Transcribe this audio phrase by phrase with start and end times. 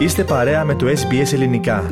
[0.00, 1.90] Είστε παρέα με το SBS Ελληνικά.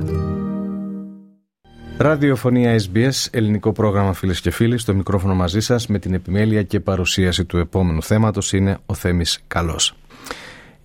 [1.98, 6.80] Ραδιοφωνία SBS, ελληνικό πρόγραμμα φίλες και φίλοι, στο μικρόφωνο μαζί σας με την επιμέλεια και
[6.80, 9.94] παρουσίαση του επόμενου θέματος είναι ο Θέμης Καλός.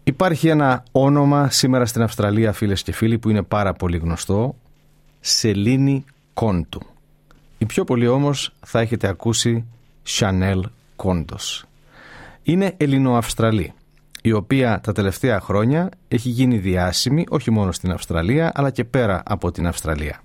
[0.04, 4.56] Υπάρχει ένα όνομα σήμερα στην Αυστραλία, φίλες και φίλοι, που είναι πάρα πολύ γνωστό.
[5.20, 6.82] Σελήνη Κόντου.
[7.58, 9.66] Η πιο πολύ όμως θα έχετε ακούσει
[10.08, 10.60] Chanel
[10.96, 11.66] Κόντος.
[12.44, 13.74] Είναι Ελληνοαυστραλή
[14.26, 19.24] η οποία τα τελευταία χρόνια έχει γίνει διάσημη όχι μόνο στην Αυστραλία αλλά και πέρα
[19.26, 20.22] από την Αυστραλία.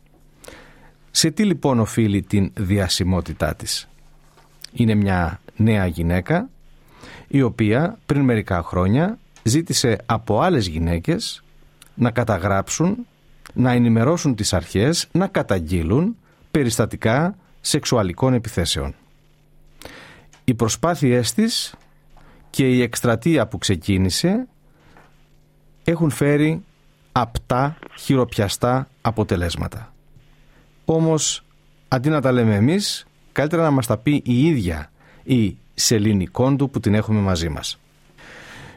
[1.10, 3.88] Σε τι λοιπόν οφείλει την διασημότητά της;
[4.72, 6.48] Είναι μια νέα γυναίκα
[7.28, 11.42] η οποία πριν μερικά χρόνια ζήτησε από άλλες γυναίκες
[11.94, 13.06] να καταγράψουν,
[13.54, 16.16] να ενημερώσουν τις αρχές, να καταγγείλουν
[16.50, 18.94] περιστατικά σεξουαλικών επιθέσεων.
[20.44, 21.74] Οι προσπάθειές της
[22.50, 24.46] και η εκστρατεία που ξεκίνησε
[25.84, 26.62] έχουν φέρει
[27.12, 29.92] απτά, χειροπιαστά αποτελέσματα.
[30.84, 31.44] Όμως,
[31.88, 34.90] αντί να τα λέμε εμείς, καλύτερα να μας τα πει η ίδια
[35.22, 37.78] η Σελήνη Κόντου που την έχουμε μαζί μας.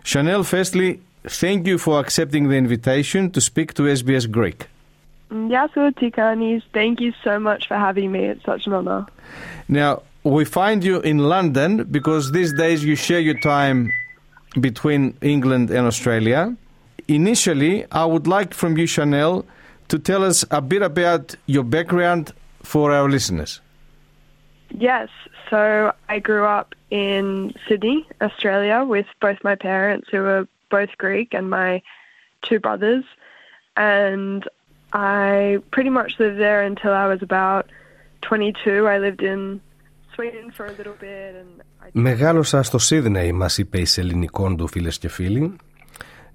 [0.06, 0.98] Chanel, firstly,
[1.40, 4.66] thank you for accepting the invitation to speak to SBS Greek.
[5.48, 6.62] Γεια σου, Tikanis.
[6.74, 8.22] Thank you so much for having me.
[8.32, 9.06] It's such an honor.
[9.68, 13.92] Now, we find you in London because these days you share your time
[14.60, 16.56] between England and Australia.
[17.08, 19.46] Initially, I would like from you, Chanel,
[19.88, 22.34] to tell us a bit about your background
[22.64, 23.62] for our listeners.
[24.70, 25.10] Yes,
[25.50, 31.34] so I grew up in Sydney, Australia, with both my parents, who were both Greek,
[31.34, 31.82] and my
[32.44, 33.04] two brothers.
[33.76, 34.48] And
[34.94, 37.70] I pretty much lived there until I was about
[38.22, 38.88] 22.
[38.88, 39.60] I lived in
[41.92, 45.56] Μεγάλωσα στο Σίδνεϊ, μας είπε η Σεληνικών του φίλες και φίλοι.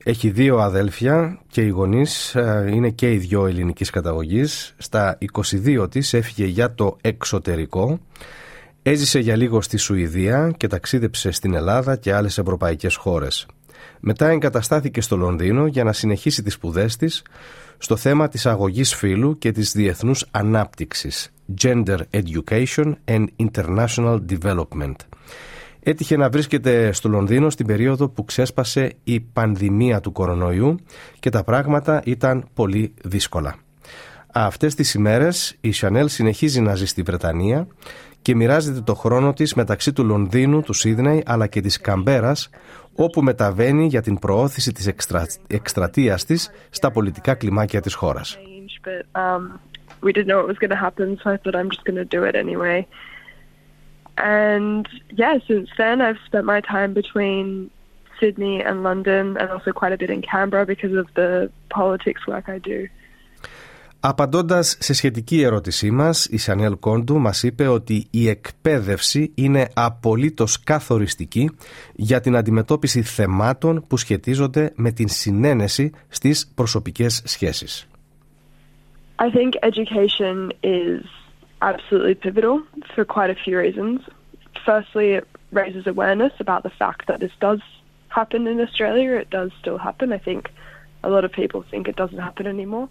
[0.05, 4.75] Έχει δύο αδέλφια και οι γονείς ε, είναι και οι δυο ελληνικής καταγωγής.
[4.79, 8.01] Στα 22 της έφυγε για το εξωτερικό.
[8.83, 13.47] Έζησε για λίγο στη Σουηδία και ταξίδεψε στην Ελλάδα και άλλες ευρωπαϊκές χώρες.
[14.01, 17.23] Μετά εγκαταστάθηκε στο Λονδίνο για να συνεχίσει τις σπουδές της
[17.79, 21.33] στο θέμα της αγωγής φύλου και της διεθνούς ανάπτυξης
[21.63, 24.97] Gender Education and International Development.
[25.83, 30.77] Έτυχε να βρίσκεται στο Λονδίνο στην περίοδο που ξέσπασε η πανδημία του κορονοϊού
[31.19, 33.55] και τα πράγματα ήταν πολύ δύσκολα.
[34.39, 37.67] Αυτές τις ημέρες η Chanel συνεχίζει να ζει στη Βρετανία
[38.23, 42.51] και μοιράζεται το χρόνο της μεταξύ του Λονδίνου, του Σίδνεϊ αλλά και της Καμπέρας
[42.95, 45.27] όπου μεταβαίνει για την προώθηση της εκστρα...
[45.47, 48.39] εκστρατείας της στα πολιτικά κλιμάκια της χώρας.
[50.03, 52.11] we didn't know it was going to happen, so I thought I'm just going to
[52.17, 52.79] do it anyway.
[54.43, 54.85] And
[55.23, 57.71] yeah, since then I've spent my time between
[58.21, 61.31] Sydney and London and also quite a bit in Canberra because of the
[61.79, 62.81] politics work I do.
[64.09, 70.63] Απαντώντας σε σχετική ερώτησή μας, η Σανέλ Κόντου μας είπε ότι η εκπαίδευση είναι απολύτως
[70.63, 71.51] καθοριστική
[71.95, 77.89] για την αντιμετώπιση θεμάτων που σχετίζονται με την συνένεση στις προσωπικές σχέσεις.
[79.19, 81.03] I think education is
[81.61, 82.57] absolutely pivotal
[82.95, 83.97] for quite a few reasons.
[84.69, 85.25] Firstly, it
[85.61, 87.61] raises awareness about the fact that this does
[88.19, 89.11] happen in Australia.
[89.25, 90.07] It does still happen.
[90.19, 90.43] I think
[91.09, 92.89] a lot of people think it doesn't happen anymore.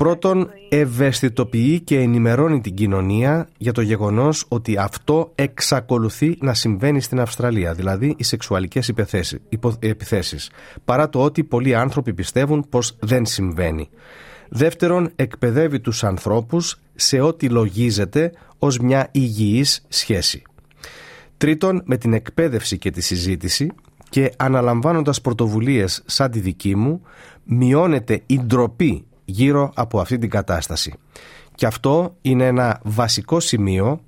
[0.00, 7.20] Πρώτον, ευαισθητοποιεί και ενημερώνει την κοινωνία για το γεγονός ότι αυτό εξακολουθεί να συμβαίνει στην
[7.20, 8.92] Αυστραλία, δηλαδή οι σεξουαλικές
[9.78, 10.50] επιθέσεις,
[10.84, 13.88] παρά το ότι πολλοί άνθρωποι πιστεύουν πως δεν συμβαίνει.
[14.48, 20.42] Δεύτερον, εκπαιδεύει τους ανθρώπους σε ό,τι λογίζεται ως μια υγιής σχέση.
[21.36, 23.70] Τρίτον, με την εκπαίδευση και τη συζήτηση
[24.08, 27.02] και αναλαμβάνοντας πρωτοβουλίες σαν τη δική μου,
[27.44, 30.94] μειώνεται η ντροπή γύρω από αυτή την κατάσταση.
[31.54, 34.00] Και αυτό είναι ένα βασικό σημείο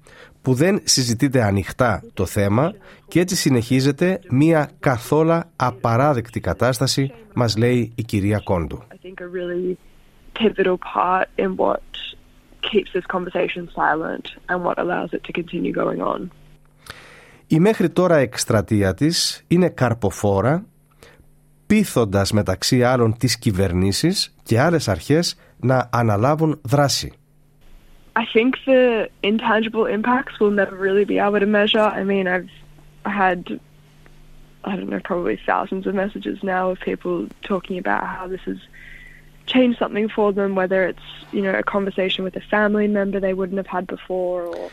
[0.43, 2.75] που δεν συζητείται ανοιχτά το θέμα
[3.09, 8.83] και έτσι συνεχίζεται μία καθόλου απαράδεκτη κατάσταση, μας λέει η κυρία Κόντου.
[10.41, 11.83] pivotal part in what
[12.69, 16.31] keeps this conversation silent and what allows it to continue going on.
[17.47, 20.65] Η μέχρι τώρα εκστρατεία της είναι καρποφόρα,
[21.67, 27.13] πείθοντας μεταξύ άλλων τις κυβερνήσεις και άλλες αρχές να αναλάβουν δράση.
[28.15, 31.87] I think the intangible impacts we'll never really be able to measure.
[32.01, 32.53] I mean, I've
[33.21, 33.39] had,
[34.71, 37.15] I don't know, probably thousands of messages now of people
[37.53, 38.61] talking about how this is
[39.47, 43.35] change something for them, whether it's you know a conversation with a family member they
[43.39, 44.43] wouldn't have had before.
[44.43, 44.71] Or...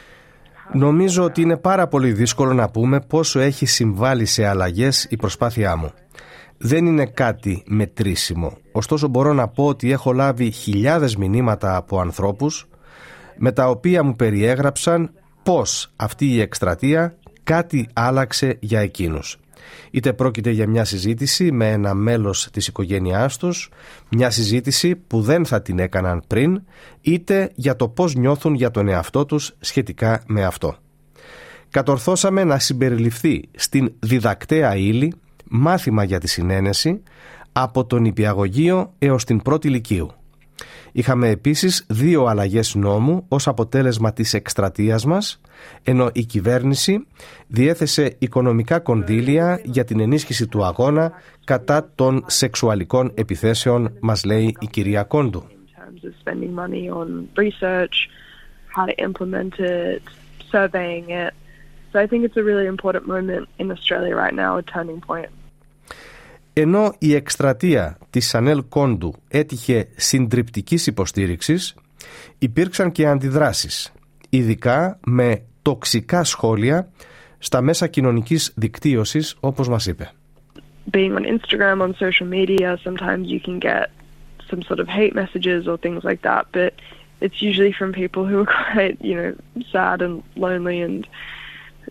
[0.71, 5.75] Νομίζω ότι είναι πάρα πολύ δύσκολο να πούμε πόσο έχει συμβάλει σε αλλαγές η προσπάθειά
[5.75, 5.93] μου.
[6.61, 8.57] Δεν είναι κάτι μετρήσιμο.
[8.71, 12.67] ωστόσο μπορώ να πω ότι έχω λάβει χιλιάδες μηνύματα από ανθρώπους
[13.37, 15.11] με τα οποία μου περιέγραψαν
[15.43, 19.37] πώς αυτή η εκστρατεία κάτι άλλαξε για εκείνους.
[19.91, 23.69] Είτε πρόκειται για μια συζήτηση με ένα μέλος της οικογένειάς τους,
[24.09, 26.61] μια συζήτηση που δεν θα την έκαναν πριν,
[27.01, 30.75] είτε για το πώς νιώθουν για τον εαυτό τους σχετικά με αυτό.
[31.69, 35.13] Κατορθώσαμε να συμπεριληφθεί στην διδακτέα ύλη
[35.49, 37.03] μάθημα για τη συνένεση
[37.51, 40.11] από τον υπηαγωγείο έως την πρώτη λυκείου.
[40.91, 45.41] Είχαμε επίσης δύο αλλαγές νόμου ως αποτέλεσμα της εκστρατείας μας,
[45.83, 47.07] ενώ η κυβέρνηση
[47.47, 51.11] διέθεσε οικονομικά κονδύλια για την ενίσχυση του αγώνα
[51.43, 55.43] κατά των σεξουαλικών επιθέσεων, μας λέει η κυρία Κόντου.
[61.91, 65.29] So I think it's a really important moment in Australia right now, a turning point.
[66.61, 71.75] Ενώ η εκστρατεία της Σανέλ Κόντου έτυχε συντριπτικής υποστήριξης,
[72.39, 73.93] υπήρξαν και αντιδράσεις,
[74.29, 76.89] ειδικά με τοξικά σχόλια
[77.37, 80.11] στα μέσα κοινωνικής δικτύωσης, όπως μας είπε.
[80.91, 83.85] Being on Instagram, on social media, sometimes you can get
[84.49, 86.71] some sort of hate messages or things like that, but
[87.23, 89.31] it's usually from people who are quite, you know,
[89.73, 90.15] sad and
[90.45, 91.01] lonely and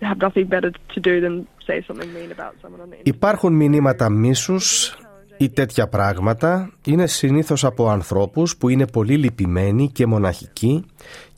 [0.02, 1.34] have nothing better to do than
[1.66, 4.96] say something mean about someone on the Υπάρχουν μηνύματα μίσους
[5.36, 10.84] ή τέτοια πράγματα είναι συνήθως από ανθρώπους που είναι πολύ λυπημένοι και μοναχικοί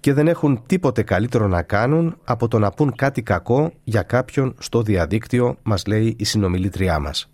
[0.00, 4.54] και δεν έχουν τίποτε καλύτερο να κάνουν από το να πούν κάτι κακό για κάποιον
[4.58, 7.30] στο διαδίκτυο, μας λέει η συνομιλήτριά μας.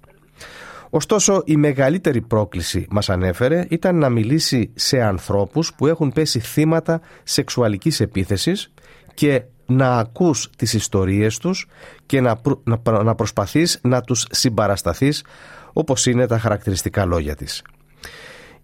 [0.90, 7.00] Ωστόσο, η μεγαλύτερη πρόκληση μας ανέφερε ήταν να μιλήσει σε ανθρώπους που έχουν πέσει θύματα
[7.23, 8.73] σεξουαλικής επίθεσης
[9.14, 11.67] και να ακούς τις ιστορίες τους
[12.07, 15.25] και να, να, να προσπαθείς να τους συμπαρασταθείς
[15.73, 17.63] όπως είναι τα χαρακτηριστικά λόγια της.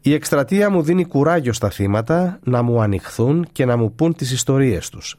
[0.01, 4.33] Η εκστρατεία μου δίνει κουράγιο στα θύματα να μου ανοιχθούν και να μου πούν τις
[4.33, 5.17] ιστορίες τους.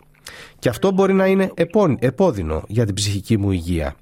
[0.59, 1.51] Και αυτό μπορεί να είναι
[1.99, 3.95] επώδυνο για την ψυχική μου υγεία.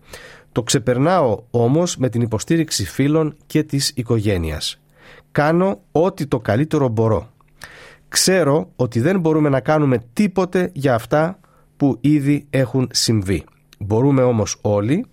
[0.51, 4.80] Το ξεπερνάω όμως με την υποστήριξη φίλων και της οικογένειας.
[5.31, 7.30] Κάνω ό,τι το καλύτερο μπορώ.
[8.07, 11.39] Ξέρω ότι δεν μπορούμε να κάνουμε τίποτε για αυτά
[11.81, 13.44] που ήδη έχουν συμβεί.
[13.80, 15.06] Μπορούμε όμως όλοι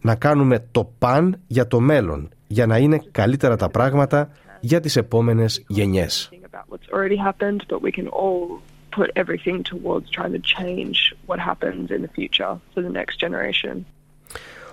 [0.00, 4.30] να κάνουμε το παν για το μέλλον, για να είναι καλύτερα τα πράγματα
[4.60, 6.30] για τις επόμενες γενιές.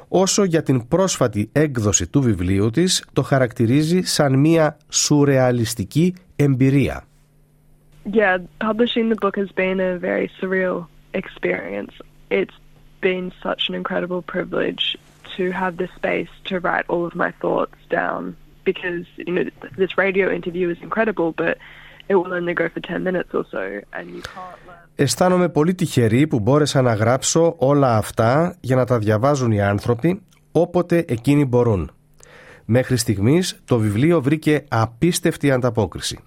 [0.08, 7.04] Όσο για την πρόσφατη έκδοση του βιβλίου της, το χαρακτηρίζει σαν μια σουρεαλιστική εμπειρία.
[8.14, 11.94] Yeah, publishing the book has been a very surreal experience.
[12.30, 12.58] It's
[13.02, 14.98] been such an incredible privilege
[15.38, 18.22] to have the space to write all of my thoughts down
[18.70, 19.46] because you know
[19.84, 21.58] this radio interview is incredible, but
[22.10, 23.64] it will only go for 10 minutes or so
[23.94, 24.84] and you can't learn.
[24.96, 30.22] Αισθάνομαι πολύ τυχερή που μπόρεσα να γράψω όλα αυτά για να τα διαβάζουν οι άνθρωποι
[30.52, 31.92] όποτε εκείνοι μπορούν.
[32.66, 36.20] Μέχρι στιγμής το βιβλίο βρήκε απίστευτη ανταπόκριση.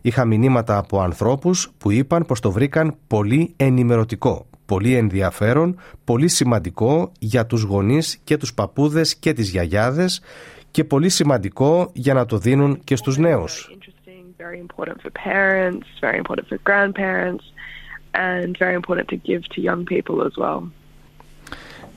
[0.00, 7.12] Είχα μηνύματα από ανθρώπους που είπαν πως το βρήκαν πολύ ενημερωτικό, πολύ ενδιαφέρον, πολύ σημαντικό
[7.18, 10.22] για τους γονείς και τους παππούδες και τις γιαγιάδες
[10.70, 13.70] και πολύ σημαντικό για να το δίνουν και στους νέους.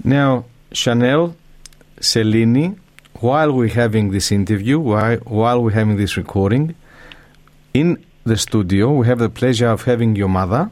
[0.03, 1.35] Now, Chanel,
[1.99, 2.79] Celine,
[3.19, 6.75] while we're having this interview, while, while we're having this recording,
[7.73, 10.69] in the studio, we have the pleasure of having your mother,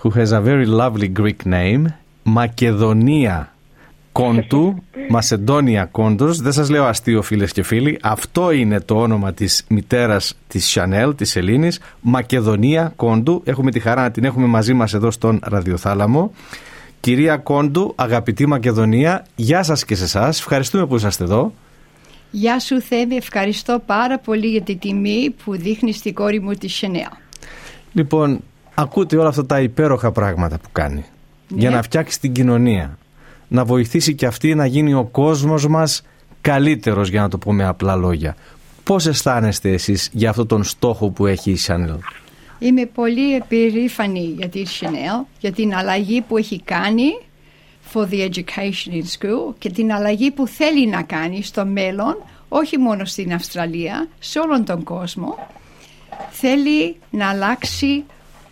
[0.00, 1.86] who has a very lovely Greek name,
[2.22, 3.52] Μακεδονία
[4.12, 6.40] Κόντου, Μασεντόνια Κόντους.
[6.40, 7.98] Δεν σας λέω αστείο φίλες και φίλοι.
[8.02, 13.42] Αυτό είναι το όνομα της μητέρας της Σανέλ, της Ελλήνης, Μακεδονία Κόντου.
[13.44, 16.32] Έχουμε τη χαρά να την έχουμε μαζί μας εδώ στον Ραδιοθάλαμο.
[17.00, 20.38] Κυρία Κόντου, αγαπητή Μακεδονία, γεια σας και σε εσάς.
[20.38, 21.52] Ευχαριστούμε που είσαστε εδώ.
[22.36, 26.68] Γεια σου Θέμη, ευχαριστώ πάρα πολύ για τη τιμή που δείχνεις στην κόρη μου τη
[26.68, 27.10] Σενέα.
[27.92, 28.40] Λοιπόν,
[28.74, 31.04] ακούτε όλα αυτά τα υπέροχα πράγματα που κάνει
[31.48, 31.58] ναι.
[31.58, 32.98] για να φτιάξει την κοινωνία.
[33.48, 36.02] Να βοηθήσει και αυτή να γίνει ο κόσμος μας
[36.40, 38.36] καλύτερος για να το πούμε απλά λόγια.
[38.84, 41.98] Πώς αισθάνεστε εσείς για αυτόν τον στόχο που έχει η Chanel;
[42.58, 47.10] Είμαι πολύ περήφανη για τη Chanel, για την αλλαγή που έχει κάνει
[47.94, 52.16] for the education in school και την αλλαγή που θέλει να κάνει στο μέλλον,
[52.48, 55.48] όχι μόνο στην Αυστραλία, σε όλον τον κόσμο.
[56.30, 58.04] Θέλει να αλλάξει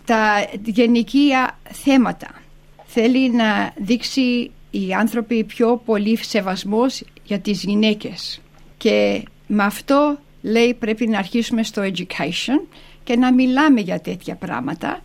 [0.05, 2.41] τα γενικά θέματα.
[2.85, 8.41] Θέλει να δείξει οι άνθρωποι πιο πολύ σεβασμός για τις γυναίκες.
[8.77, 12.67] Και με αυτό λέει πρέπει να αρχίσουμε στο education
[13.03, 15.01] και να μιλάμε για τέτοια πράγματα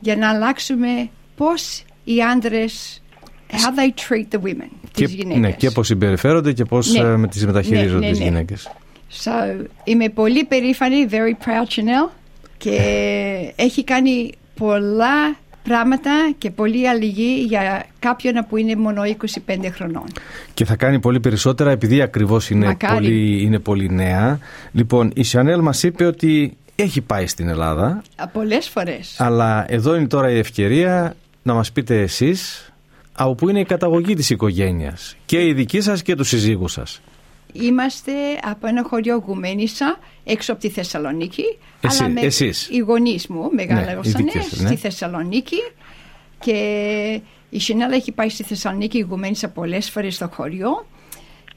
[0.00, 3.02] για να αλλάξουμε πώς οι άντρες
[3.50, 5.40] how they treat the women, και, τις γυναίκες.
[5.40, 6.98] Ναι, και πώς συμπεριφέρονται και πώς Ναι.
[7.00, 8.24] ε, με τις μεταχειρίζονται Ναι, ναι, τις ναι.
[8.24, 8.70] γυναίκες.
[9.24, 12.10] So, είμαι πολύ περήφανη, very proud Chanel
[12.58, 12.76] και
[13.66, 19.02] έχει κάνει πολλά πράγματα και πολλή αλληλεγγύη για κάποιον που είναι μόνο
[19.48, 20.04] 25 χρονών.
[20.54, 22.94] Και θα κάνει πολύ περισσότερα επειδή ακριβώς είναι Μακάρι.
[22.94, 24.38] πολύ, είναι πολύ νέα.
[24.72, 29.14] Λοιπόν, η Chanel μας είπε ότι έχει πάει στην Ελλάδα, Α, Πολλές φορές.
[29.20, 32.65] αλλά εδώ είναι τώρα η ευκαιρία να μας πείτε εσείς
[33.16, 37.00] από πού είναι η καταγωγή της οικογένειας; Και η δική σας και τους συζύγους σας.
[37.52, 41.58] Είμαστε από ένα χωριό Γουμενίσα έξω από τη Θεσσαλονίκη.
[41.80, 42.68] Εσύ- αλλά με εσείς.
[42.70, 44.66] οι γονείς μου Ναι, οι μεγάλωσαν δικές σας, ναι.
[44.66, 45.56] στη Θεσσαλονίκη
[46.40, 47.20] και
[47.50, 50.86] η Σινέλα έχει πάει στη Θεσσαλονίκη η Γουμενίσα πολλές φορές στο χωριό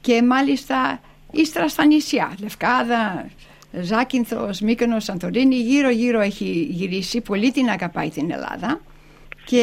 [0.00, 1.00] και μάλιστα
[1.32, 3.30] ύστερα στα νησιά, Λευκάδα,
[3.80, 8.80] Ζάκυνθος, Μύκονος, Σαντορίνη, γύρω γύρω έχει γυρίσει, πολύ την αγαπάει την Ελλάδα
[9.44, 9.62] και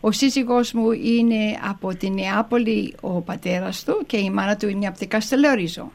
[0.00, 4.86] ο σύζυγός μου είναι από τη Νεάπολη ο πατέρας του και η μάνα του είναι
[4.86, 5.90] από την Καστελόριζο.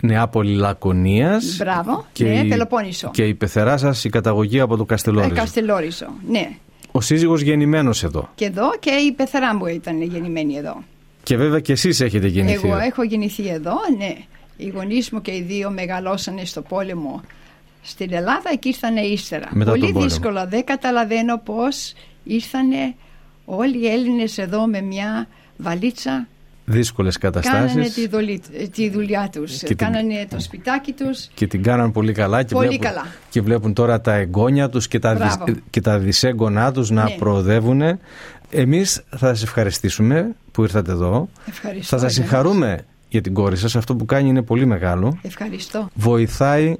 [0.00, 3.10] Νεάπολη Λακωνίας Μπράβο, και, ναι, η, Πελοπόννησο.
[3.12, 5.34] και η πεθερά σας η καταγωγή από το Ε, Καστελόριζο.
[5.34, 6.48] Καστελόριζο, ναι.
[6.92, 8.28] Ο σύζυγος γεννημένος εδώ.
[8.34, 10.82] Και εδώ και η πεθερά μου ήταν γεννημένη εδώ.
[11.22, 12.66] Και βέβαια και εσείς έχετε γεννηθεί.
[12.68, 14.14] Εγώ έχω γεννηθεί εδώ, ναι.
[14.56, 17.20] Οι γονείς μου και οι δύο μεγαλώσανε στο πόλεμο
[17.82, 19.48] στην Ελλάδα και ήρθανε ύστερα.
[19.50, 20.10] Μετά τον Πολύ πόλεμο.
[20.10, 20.46] δύσκολα.
[20.46, 21.92] Δεν καταλαβαίνω πώς
[22.24, 22.94] ήρθανε
[23.46, 25.26] όλοι οι Έλληνες εδώ με μια
[25.56, 26.26] βαλίτσα.
[26.68, 27.68] Δύσκολες καταστάσεις.
[27.72, 29.58] Κάνανε τη, δολή- τη δουλειά τους.
[29.58, 31.28] Και την- Κάνανε το σπιτάκι τους.
[31.34, 33.06] και την κάναν πολύ καλά και, Πολύ βλέπουν, καλά.
[33.30, 35.44] και βλέπουν τώρα τα εγγόνια τους και τα, Μπράβο.
[35.44, 37.10] δυσ- και τα δυσέγγονά τους να Ναι.
[37.18, 37.82] προοδεύουν.
[38.50, 41.28] Εμείς θα σας ευχαριστήσουμε που ήρθατε εδώ.
[41.48, 41.96] Ευχαριστώ.
[41.96, 42.30] θα σας εμένα.
[42.30, 43.76] συγχαρούμε για την κόρη σας.
[43.76, 45.18] Αυτό που κάνει είναι πολύ μεγάλο.
[45.22, 45.88] Ευχαριστώ.
[45.94, 46.76] Βοηθάει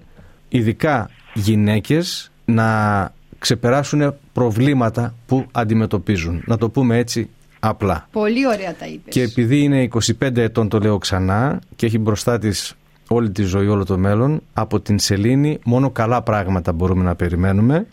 [0.49, 3.13] ειδικά γυναίκες να
[3.47, 6.43] ξεπεράσουν προβλήματα που αντιμετωπίζουν.
[6.47, 8.09] Να το πούμε έτσι απλά.
[8.13, 9.15] Πολύ ωραία τα είπες.
[9.15, 9.89] Και επειδή είναι
[10.21, 12.75] 25 ετών, το λέω ξανά, και έχει μπροστά της
[13.09, 17.87] όλη τη ζωή, όλο το μέλλον, από την Σελήνη μόνο καλά πράγματα μπορούμε να περιμένουμε.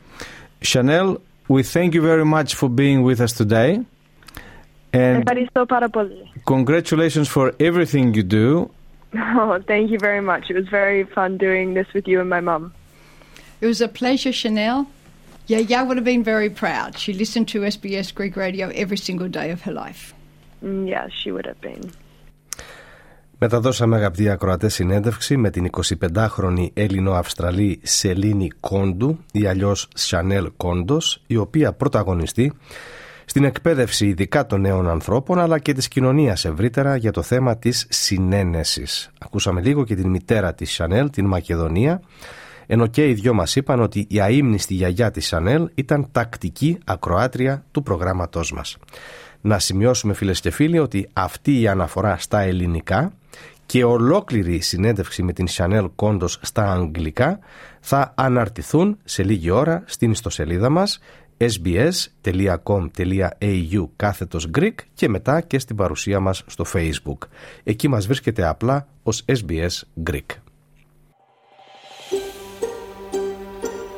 [0.65, 1.15] Chanel,
[1.47, 3.71] we thank you very much for being with us today.
[4.91, 6.31] And Ευχαριστώ πάρα πολύ.
[6.43, 8.65] congratulations for everything you do.
[9.41, 10.43] Oh, thank you very much.
[10.51, 12.63] It was very fun doing this with you and my mum.
[13.63, 14.77] It was a pleasure, Chanel.
[15.47, 16.97] Yaya would have been very proud.
[16.97, 20.13] She listened to SBS Greek radio every single day of her life.
[20.63, 21.91] Mm, yeah, she would have been.
[23.37, 31.37] Μεταδώσαμε αγαπητοί ακροατές συνέντευξη με την 25χρονη Έλληνο-Αυστραλή Σελήνη Κόντου ή αλλιώς Σανέλ Κόντος η
[31.37, 32.53] οποία πρωταγωνιστεί
[33.25, 37.85] στην εκπαίδευση ειδικά των νέων ανθρώπων αλλά και της κοινωνίας ευρύτερα για το θέμα της
[37.89, 39.11] συνένεσης.
[39.19, 42.01] Ακούσαμε λίγο και την μητέρα της Σανέλ, την Μακεδονία
[42.67, 47.65] ενώ και οι δυο μας είπαν ότι η αείμνηστη γιαγιά της Σανέλ ήταν τακτική ακροάτρια
[47.71, 48.77] του προγράμματός μας.
[49.41, 53.13] Να σημειώσουμε φίλες και φίλοι ότι αυτή η αναφορά στα ελληνικά
[53.65, 57.39] και ολόκληρη η συνέντευξη με την Chanel Κόντος στα αγγλικά
[57.79, 60.99] θα αναρτηθούν σε λίγη ώρα στην ιστοσελίδα μας
[61.37, 62.67] sbs.com.au
[63.95, 67.17] κάθετος Greek και μετά και στην παρουσία μας στο Facebook.
[67.63, 70.42] Εκεί μας βρίσκεται απλά ως SBS Greek.